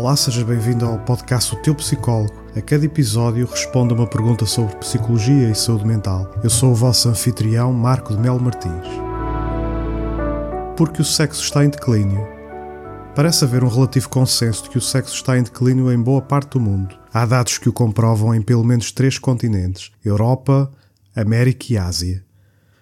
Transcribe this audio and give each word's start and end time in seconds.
Olá, 0.00 0.16
seja 0.16 0.42
bem-vindo 0.42 0.86
ao 0.86 0.98
podcast 1.00 1.54
O 1.54 1.58
Teu 1.60 1.74
Psicólogo. 1.74 2.32
A 2.56 2.62
cada 2.62 2.86
episódio 2.86 3.46
respondo 3.46 3.94
a 3.94 3.98
uma 3.98 4.06
pergunta 4.06 4.46
sobre 4.46 4.74
psicologia 4.76 5.50
e 5.50 5.54
saúde 5.54 5.86
mental. 5.86 6.34
Eu 6.42 6.48
sou 6.48 6.70
o 6.70 6.74
vosso 6.74 7.10
anfitrião, 7.10 7.70
Marco 7.70 8.14
de 8.14 8.18
Melo 8.18 8.40
Martins. 8.40 8.86
Porque 10.74 11.02
o 11.02 11.04
sexo 11.04 11.42
está 11.42 11.66
em 11.66 11.68
declínio. 11.68 12.26
Parece 13.14 13.44
haver 13.44 13.62
um 13.62 13.68
relativo 13.68 14.08
consenso 14.08 14.62
de 14.62 14.70
que 14.70 14.78
o 14.78 14.80
sexo 14.80 15.14
está 15.14 15.38
em 15.38 15.42
declínio 15.42 15.92
em 15.92 16.00
boa 16.00 16.22
parte 16.22 16.52
do 16.52 16.60
mundo. 16.60 16.98
Há 17.12 17.26
dados 17.26 17.58
que 17.58 17.68
o 17.68 17.72
comprovam 17.72 18.34
em 18.34 18.40
pelo 18.40 18.64
menos 18.64 18.90
três 18.90 19.18
continentes: 19.18 19.92
Europa, 20.02 20.70
América 21.14 21.66
e 21.74 21.76
Ásia. 21.76 22.24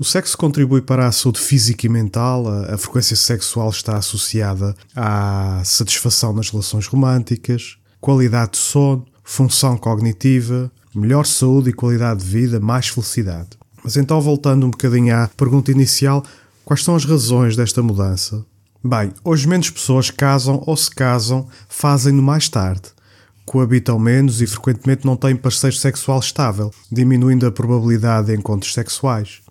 O 0.00 0.04
sexo 0.04 0.34
contribui 0.34 0.80
para 0.80 1.06
a 1.06 1.12
saúde 1.12 1.38
física 1.38 1.84
e 1.84 1.88
mental, 1.90 2.48
a, 2.48 2.78
frequência 2.78 3.14
sexual 3.14 3.68
está 3.68 3.98
associada 3.98 4.74
à 4.96 5.60
satisfação 5.62 6.32
nas 6.32 6.48
relações 6.48 6.86
românticas, 6.86 7.76
qualidade 8.00 8.52
de 8.52 8.56
sono, 8.56 9.04
função 9.22 9.76
cognitiva, 9.76 10.72
melhor 10.94 11.26
saúde 11.26 11.68
e 11.68 11.74
qualidade 11.74 12.20
de 12.20 12.26
vida, 12.26 12.58
mais 12.58 12.88
felicidade. 12.88 13.50
Mas 13.84 13.98
então, 13.98 14.18
voltando 14.22 14.64
um 14.64 14.70
bocadinho 14.70 15.14
à 15.14 15.28
pergunta 15.36 15.70
inicial, 15.70 16.24
quais 16.64 16.82
são 16.82 16.96
as 16.96 17.04
razões 17.04 17.54
desta 17.54 17.82
mudança? 17.82 18.42
Bem, 18.82 19.12
hoje 19.22 19.46
menos 19.46 19.68
pessoas 19.68 20.10
casam 20.10 20.62
ou 20.66 20.78
se 20.78 20.90
casam, 20.90 21.46
fazem-no 21.68 22.22
mais 22.22 22.48
tarde. 22.48 22.88
Coabitam 23.44 23.98
menos 23.98 24.40
e 24.40 24.46
frequentemente 24.46 25.04
não 25.04 25.14
têm 25.14 25.36
parceiro 25.36 25.76
sexual 25.76 26.20
estável, 26.20 26.70
diminuindo 26.90 27.46
a 27.46 27.52
probabilidade 27.52 28.28
de 28.28 28.34
encontros 28.34 28.72
sexuais. 28.72 29.42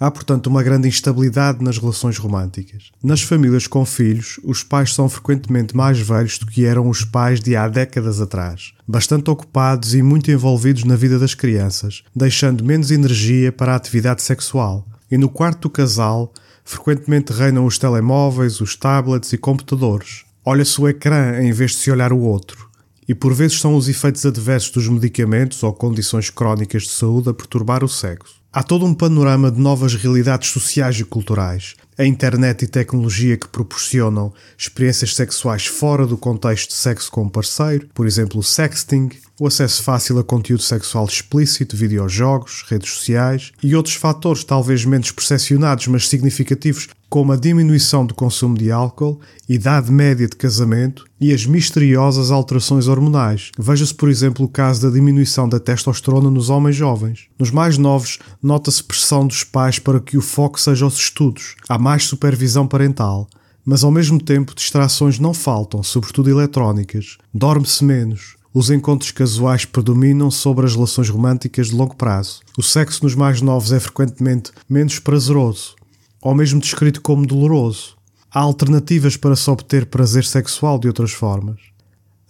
Há, 0.00 0.10
portanto, 0.12 0.46
uma 0.46 0.62
grande 0.62 0.86
instabilidade 0.86 1.62
nas 1.62 1.76
relações 1.76 2.18
românticas. 2.18 2.92
Nas 3.02 3.20
famílias 3.20 3.66
com 3.66 3.84
filhos, 3.84 4.38
os 4.44 4.62
pais 4.62 4.94
são 4.94 5.08
frequentemente 5.08 5.76
mais 5.76 5.98
velhos 5.98 6.38
do 6.38 6.46
que 6.46 6.64
eram 6.64 6.88
os 6.88 7.04
pais 7.04 7.40
de 7.40 7.56
há 7.56 7.66
décadas 7.66 8.20
atrás, 8.20 8.72
bastante 8.86 9.28
ocupados 9.28 9.94
e 9.94 10.02
muito 10.02 10.30
envolvidos 10.30 10.84
na 10.84 10.94
vida 10.94 11.18
das 11.18 11.34
crianças, 11.34 12.04
deixando 12.14 12.64
menos 12.64 12.92
energia 12.92 13.50
para 13.50 13.72
a 13.72 13.76
atividade 13.76 14.22
sexual. 14.22 14.86
E 15.10 15.18
no 15.18 15.28
quarto 15.28 15.62
do 15.62 15.70
casal, 15.70 16.32
frequentemente 16.64 17.32
reinam 17.32 17.66
os 17.66 17.76
telemóveis, 17.76 18.60
os 18.60 18.76
tablets 18.76 19.32
e 19.32 19.38
computadores. 19.38 20.24
Olha-se 20.44 20.80
o 20.80 20.88
ecrã 20.88 21.42
em 21.42 21.50
vez 21.50 21.72
de 21.72 21.78
se 21.78 21.90
olhar 21.90 22.12
o 22.12 22.20
outro. 22.20 22.68
E 23.08 23.14
por 23.14 23.34
vezes 23.34 23.58
são 23.58 23.74
os 23.74 23.88
efeitos 23.88 24.24
adversos 24.24 24.70
dos 24.70 24.88
medicamentos 24.88 25.62
ou 25.62 25.72
condições 25.72 26.30
crónicas 26.30 26.82
de 26.82 26.90
saúde 26.90 27.30
a 27.30 27.34
perturbar 27.34 27.82
o 27.82 27.88
sexo. 27.88 28.38
Há 28.50 28.62
todo 28.62 28.86
um 28.86 28.94
panorama 28.94 29.50
de 29.50 29.60
novas 29.60 29.94
realidades 29.94 30.48
sociais 30.48 30.98
e 30.98 31.04
culturais. 31.04 31.76
A 31.98 32.04
internet 32.04 32.62
e 32.62 32.68
tecnologia 32.68 33.36
que 33.36 33.48
proporcionam 33.48 34.32
experiências 34.56 35.16
sexuais 35.16 35.66
fora 35.66 36.06
do 36.06 36.16
contexto 36.16 36.68
de 36.68 36.76
sexo 36.76 37.10
com 37.10 37.24
um 37.24 37.28
parceiro, 37.28 37.88
por 37.92 38.06
exemplo, 38.06 38.38
o 38.38 38.42
sexting, 38.42 39.08
o 39.40 39.46
acesso 39.46 39.82
fácil 39.82 40.18
a 40.18 40.24
conteúdo 40.24 40.62
sexual 40.62 41.06
explícito, 41.06 41.76
videojogos, 41.76 42.64
redes 42.68 42.92
sociais 42.92 43.52
e 43.62 43.74
outros 43.74 43.94
fatores 43.94 44.42
talvez 44.44 44.84
menos 44.84 45.10
percepcionados, 45.12 45.86
mas 45.86 46.08
significativos, 46.08 46.88
como 47.08 47.32
a 47.32 47.36
diminuição 47.36 48.04
do 48.04 48.14
consumo 48.14 48.56
de 48.58 48.70
álcool, 48.70 49.20
idade 49.48 49.90
média 49.90 50.26
de 50.26 50.36
casamento 50.36 51.06
e 51.20 51.32
as 51.32 51.46
misteriosas 51.46 52.30
alterações 52.30 52.86
hormonais. 52.86 53.50
Veja-se, 53.58 53.94
por 53.94 54.10
exemplo, 54.10 54.44
o 54.44 54.48
caso 54.48 54.82
da 54.82 54.94
diminuição 54.94 55.48
da 55.48 55.58
testosterona 55.58 56.30
nos 56.30 56.50
homens 56.50 56.76
jovens. 56.76 57.26
Nos 57.38 57.50
mais 57.50 57.78
novos, 57.78 58.18
nota-se 58.42 58.84
pressão 58.84 59.26
dos 59.26 59.42
pais 59.42 59.78
para 59.78 60.00
que 60.00 60.18
o 60.18 60.22
foco 60.22 60.60
seja 60.60 60.84
os 60.84 60.98
estudos. 60.98 61.54
Há 61.68 61.78
mais 61.88 62.04
supervisão 62.04 62.68
parental. 62.68 63.26
Mas 63.64 63.82
ao 63.82 63.90
mesmo 63.90 64.22
tempo, 64.22 64.54
distrações 64.54 65.18
não 65.18 65.32
faltam, 65.32 65.82
sobretudo 65.82 66.28
eletrónicas. 66.28 67.16
Dorme-se 67.32 67.82
menos. 67.82 68.36
Os 68.52 68.68
encontros 68.68 69.10
casuais 69.10 69.64
predominam 69.64 70.30
sobre 70.30 70.66
as 70.66 70.74
relações 70.74 71.08
românticas 71.08 71.68
de 71.68 71.74
longo 71.74 71.96
prazo. 71.96 72.40
O 72.58 72.62
sexo 72.62 73.04
nos 73.04 73.14
mais 73.14 73.40
novos 73.40 73.72
é 73.72 73.80
frequentemente 73.80 74.52
menos 74.68 74.98
prazeroso 74.98 75.76
ou 76.20 76.34
mesmo 76.34 76.60
descrito 76.60 77.00
como 77.00 77.26
doloroso. 77.26 77.96
Há 78.30 78.40
alternativas 78.40 79.16
para 79.16 79.34
se 79.34 79.48
obter 79.48 79.86
prazer 79.86 80.26
sexual 80.26 80.78
de 80.78 80.88
outras 80.88 81.12
formas. 81.12 81.58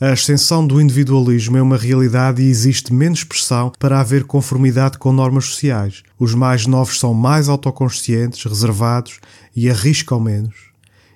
A 0.00 0.10
ascensão 0.10 0.64
do 0.64 0.80
individualismo 0.80 1.56
é 1.56 1.62
uma 1.62 1.76
realidade 1.76 2.40
e 2.40 2.48
existe 2.48 2.94
menos 2.94 3.24
pressão 3.24 3.72
para 3.80 3.98
haver 3.98 4.22
conformidade 4.22 4.96
com 4.96 5.10
normas 5.10 5.46
sociais. 5.46 6.04
Os 6.16 6.34
mais 6.34 6.66
novos 6.66 7.00
são 7.00 7.12
mais 7.12 7.48
autoconscientes, 7.48 8.44
reservados 8.44 9.18
e 9.56 9.68
arriscam 9.68 10.20
menos. 10.20 10.54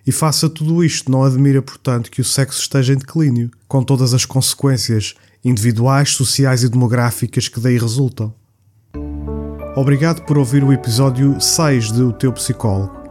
E 0.05 0.11
face 0.11 0.45
a 0.45 0.49
tudo 0.49 0.83
isto, 0.83 1.13
não 1.13 1.23
admira, 1.23 1.63
portanto, 1.63 2.11
que 2.11 2.21
o 2.21 2.25
sexo 2.25 2.61
esteja 2.61 2.93
em 2.93 2.97
declínio, 2.97 3.53
com 3.69 3.85
todas 3.85 4.13
as 4.15 4.25
consequências 4.25 5.15
individuais, 5.45 6.11
sociais 6.11 6.65
e 6.65 6.69
demográficas 6.69 7.47
que 7.47 7.61
daí 7.61 7.79
resultam. 7.79 8.35
Obrigado 9.77 10.23
por 10.23 10.37
ouvir 10.37 10.65
o 10.65 10.73
episódio 10.73 11.41
6 11.41 11.93
de 11.93 12.03
O 12.03 12.13
Teu 12.13 12.33
Psicólogo. 12.33 13.02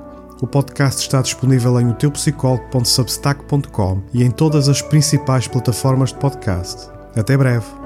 O 0.41 0.47
podcast 0.47 1.01
está 1.01 1.21
disponível 1.21 1.79
em 1.79 1.89
oteupsicólogo.substack.com 1.89 4.01
e 4.11 4.23
em 4.23 4.31
todas 4.31 4.67
as 4.67 4.81
principais 4.81 5.47
plataformas 5.47 6.09
de 6.09 6.17
podcast. 6.17 6.89
Até 7.15 7.37
breve. 7.37 7.80